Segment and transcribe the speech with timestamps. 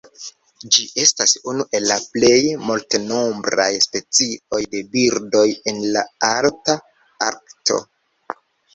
[0.75, 6.81] Ĝi estas unu el la plej multnombraj specioj de birdoj en la Alta
[7.31, 7.83] Arkto.